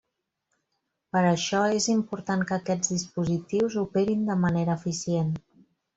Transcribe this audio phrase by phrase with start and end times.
[1.15, 5.31] Per això, és important que aquests dispositius operin de manera eficient.